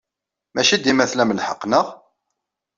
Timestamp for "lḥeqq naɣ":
1.37-1.87